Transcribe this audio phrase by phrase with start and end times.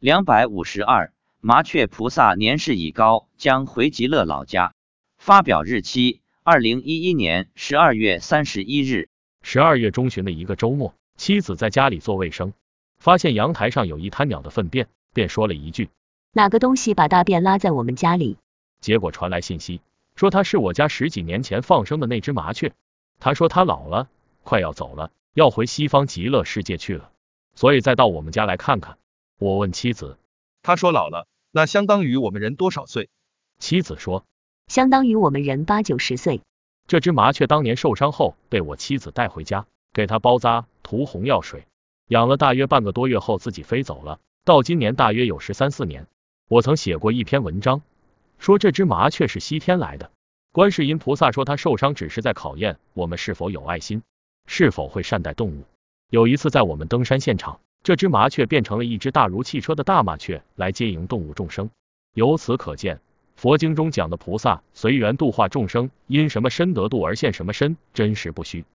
[0.00, 4.72] 两百五十二，麻雀菩萨年事已高，将回极乐老家。
[5.16, 9.08] 发表日期：二零一一年十二月三十一日。
[9.42, 12.52] 十二月中旬的一个周末，妻子在家里做卫生，
[12.96, 15.90] 发现阳台上有一滩鸟的粪便，便说了一句
[16.32, 18.36] ：“哪个东西把大便拉在我们家里？”
[18.80, 19.80] 结果传来信息，
[20.14, 22.72] 说他是我家十几年前放生的那只麻雀。
[23.18, 24.08] 他说他老了，
[24.44, 27.10] 快要走了，要回西方极乐世界去了，
[27.56, 28.96] 所以再到我们家来看看。
[29.38, 30.18] 我问妻子，
[30.62, 33.08] 他说老了，那相当于我们人多少岁？
[33.60, 34.24] 妻子说，
[34.66, 36.40] 相当于我们人八九十岁。
[36.88, 41.66] 这只麻雀当年受伤后被我妻子带回家，给它包扎、涂红药水，
[42.08, 44.18] 养了大约半个多月后自己飞走了。
[44.44, 46.08] 到今年大约有十三四年。
[46.48, 47.82] 我曾写过一篇文章，
[48.38, 50.10] 说这只麻雀是西天来的。
[50.50, 54.02] 观世音菩萨说他受伤只是在考验我们是否有爱心，
[54.46, 55.62] 是否会善待动物。
[56.10, 61.70] 有一次在我们登山现场，这只麻雀变成了一只大如汽车的大麻雀来接迎动物众生。
[62.12, 63.00] 由此可见。
[63.34, 68.66] 佛经中讲的菩萨随缘度化众生，因什么身得度而现什么身，真实不虚。